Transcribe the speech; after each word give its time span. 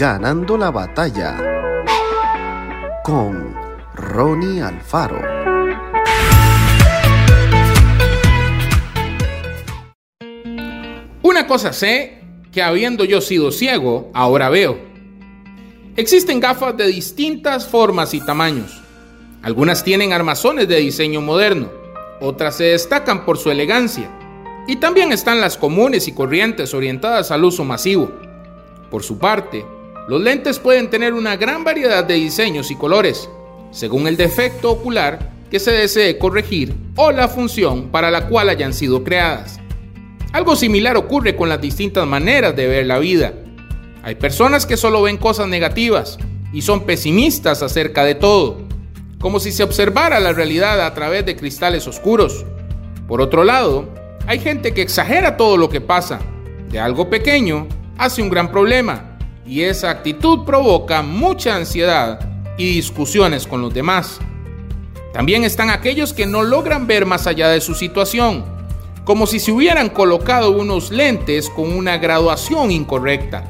Ganando 0.00 0.56
la 0.56 0.70
batalla 0.70 1.36
con 3.04 3.54
Ronnie 3.94 4.62
Alfaro. 4.62 5.20
Una 11.20 11.46
cosa 11.46 11.74
sé, 11.74 12.18
que 12.50 12.62
habiendo 12.62 13.04
yo 13.04 13.20
sido 13.20 13.52
ciego, 13.52 14.10
ahora 14.14 14.48
veo. 14.48 14.78
Existen 15.96 16.40
gafas 16.40 16.78
de 16.78 16.86
distintas 16.86 17.68
formas 17.68 18.14
y 18.14 18.24
tamaños. 18.24 18.80
Algunas 19.42 19.84
tienen 19.84 20.14
armazones 20.14 20.66
de 20.66 20.76
diseño 20.76 21.20
moderno, 21.20 21.68
otras 22.22 22.56
se 22.56 22.64
destacan 22.64 23.26
por 23.26 23.36
su 23.36 23.50
elegancia. 23.50 24.10
Y 24.66 24.76
también 24.76 25.12
están 25.12 25.42
las 25.42 25.58
comunes 25.58 26.08
y 26.08 26.12
corrientes 26.12 26.72
orientadas 26.72 27.30
al 27.30 27.44
uso 27.44 27.64
masivo. 27.66 28.10
Por 28.90 29.02
su 29.02 29.18
parte, 29.18 29.66
los 30.10 30.20
lentes 30.20 30.58
pueden 30.58 30.90
tener 30.90 31.14
una 31.14 31.36
gran 31.36 31.62
variedad 31.62 32.02
de 32.02 32.14
diseños 32.14 32.72
y 32.72 32.74
colores, 32.74 33.30
según 33.70 34.08
el 34.08 34.16
defecto 34.16 34.72
ocular 34.72 35.30
que 35.52 35.60
se 35.60 35.70
desee 35.70 36.18
corregir 36.18 36.74
o 36.96 37.12
la 37.12 37.28
función 37.28 37.90
para 37.90 38.10
la 38.10 38.26
cual 38.26 38.48
hayan 38.48 38.74
sido 38.74 39.04
creadas. 39.04 39.60
Algo 40.32 40.56
similar 40.56 40.96
ocurre 40.96 41.36
con 41.36 41.48
las 41.48 41.60
distintas 41.60 42.08
maneras 42.08 42.56
de 42.56 42.66
ver 42.66 42.86
la 42.86 42.98
vida. 42.98 43.34
Hay 44.02 44.16
personas 44.16 44.66
que 44.66 44.76
solo 44.76 45.00
ven 45.00 45.16
cosas 45.16 45.46
negativas 45.46 46.18
y 46.52 46.62
son 46.62 46.86
pesimistas 46.86 47.62
acerca 47.62 48.02
de 48.02 48.16
todo, 48.16 48.66
como 49.20 49.38
si 49.38 49.52
se 49.52 49.62
observara 49.62 50.18
la 50.18 50.32
realidad 50.32 50.84
a 50.84 50.92
través 50.92 51.24
de 51.24 51.36
cristales 51.36 51.86
oscuros. 51.86 52.44
Por 53.06 53.20
otro 53.20 53.44
lado, 53.44 53.88
hay 54.26 54.40
gente 54.40 54.74
que 54.74 54.82
exagera 54.82 55.36
todo 55.36 55.56
lo 55.56 55.68
que 55.68 55.80
pasa. 55.80 56.18
De 56.68 56.80
algo 56.80 57.08
pequeño 57.08 57.68
hace 57.96 58.22
un 58.22 58.28
gran 58.28 58.50
problema 58.50 59.09
y 59.46 59.62
esa 59.62 59.90
actitud 59.90 60.44
provoca 60.44 61.02
mucha 61.02 61.56
ansiedad 61.56 62.20
y 62.58 62.74
discusiones 62.74 63.46
con 63.46 63.62
los 63.62 63.72
demás. 63.72 64.20
También 65.12 65.44
están 65.44 65.70
aquellos 65.70 66.12
que 66.12 66.26
no 66.26 66.42
logran 66.42 66.86
ver 66.86 67.06
más 67.06 67.26
allá 67.26 67.48
de 67.48 67.60
su 67.60 67.74
situación, 67.74 68.44
como 69.04 69.26
si 69.26 69.40
se 69.40 69.52
hubieran 69.52 69.88
colocado 69.88 70.52
unos 70.52 70.90
lentes 70.90 71.50
con 71.50 71.72
una 71.72 71.98
graduación 71.98 72.70
incorrecta. 72.70 73.44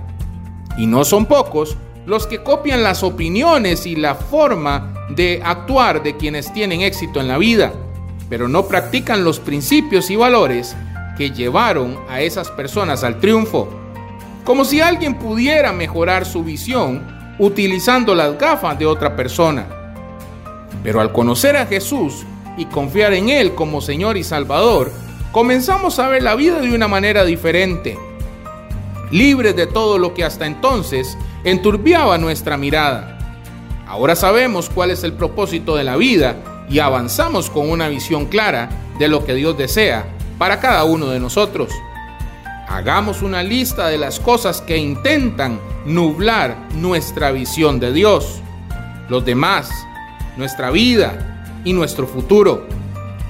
Y 0.79 0.87
no 0.87 1.05
son 1.05 1.27
pocos 1.27 1.77
los 2.07 2.27
que 2.27 2.43
copian 2.43 2.83
las 2.83 3.03
opiniones 3.03 3.87
y 3.87 3.97
la 3.97 4.15
forma 4.15 4.95
de 5.11 5.43
actuar 5.45 6.03
de 6.03 6.17
quienes 6.17 6.53
tienen 6.53 6.81
éxito 6.81 7.21
en 7.21 7.29
la 7.29 7.37
vida 7.37 7.73
pero 8.31 8.49
no 8.49 8.67
practican 8.67 9.25
los 9.25 9.41
principios 9.41 10.09
y 10.09 10.17
valores 10.17 10.75
que 11.19 11.33
llevaron 11.33 11.99
a 12.09 12.23
esas 12.23 12.49
personas 12.53 13.03
al 13.05 13.19
triunfo. 13.19 13.69
Como 14.45 14.65
si 14.65 14.81
alguien 14.81 15.15
pudiera 15.15 15.73
mejorar 15.73 16.25
su 16.25 16.43
visión 16.43 17.21
utilizando 17.39 18.15
las 18.15 18.39
gafas 18.39 18.79
de 18.79 18.87
otra 18.87 19.17
persona. 19.17 19.67
Pero 20.83 21.01
al 21.01 21.13
conocer 21.13 21.57
a 21.57 21.67
Jesús 21.67 22.25
y 22.57 22.67
confiar 22.67 23.13
en 23.15 23.29
Él 23.29 23.55
como 23.55 23.81
Señor 23.81 24.17
y 24.17 24.25
Salvador, 24.25 24.93
comenzamos 25.33 25.99
a 25.99 26.09
ver 26.09 26.23
la 26.23 26.35
vida 26.35 26.61
de 26.61 26.75
una 26.75 26.89
manera 26.89 27.25
diferente, 27.25 27.99
libres 29.11 29.57
de 29.57 29.67
todo 29.67 29.99
lo 29.99 30.15
que 30.15 30.25
hasta 30.25 30.47
entonces 30.47 31.17
enturbiaba 31.45 32.19
nuestra 32.19 32.57
mirada. 32.57 33.19
Ahora 33.87 34.15
sabemos 34.15 34.71
cuál 34.71 34.91
es 34.91 35.03
el 35.05 35.15
propósito 35.15 35.77
de 35.77 35.85
la 35.85 35.97
vida 35.97 36.37
y 36.69 36.79
avanzamos 36.79 37.51
con 37.51 37.71
una 37.71 37.89
visión 37.89 38.27
clara 38.27 38.69
de 38.99 39.09
lo 39.09 39.25
que 39.25 39.35
Dios 39.35 39.57
desea 39.57 40.07
para 40.39 40.61
cada 40.61 40.85
uno 40.85 41.09
de 41.09 41.21
nosotros. 41.21 41.73
Hagamos 42.71 43.23
una 43.23 43.43
lista 43.43 43.89
de 43.89 43.99
las 43.99 44.21
cosas 44.21 44.61
que 44.61 44.77
intentan 44.77 45.59
nublar 45.85 46.57
nuestra 46.75 47.33
visión 47.33 47.81
de 47.81 47.93
Dios, 47.93 48.41
los 49.09 49.25
demás, 49.25 49.69
nuestra 50.37 50.71
vida 50.71 51.43
y 51.65 51.73
nuestro 51.73 52.07
futuro. 52.07 52.69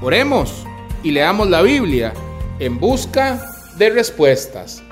Oremos 0.02 0.66
y 1.02 1.12
leamos 1.12 1.48
la 1.48 1.62
Biblia 1.62 2.12
en 2.58 2.78
busca 2.78 3.42
de 3.78 3.88
respuestas. 3.88 4.82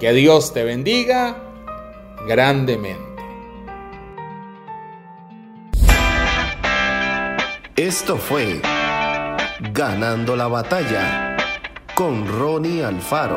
Que 0.00 0.14
Dios 0.14 0.54
te 0.54 0.64
bendiga 0.64 1.36
grandemente. 2.26 3.22
Esto 7.76 8.16
fue 8.16 8.62
Ganando 9.74 10.34
la 10.34 10.48
batalla 10.48 11.36
con 11.94 12.26
Ronnie 12.26 12.82
Alfaro. 12.82 13.36